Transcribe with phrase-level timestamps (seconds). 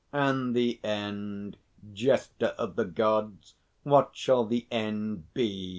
[0.11, 1.57] "And the end,
[1.93, 3.53] Jester of the Gods?
[3.83, 5.69] What shall the end be?"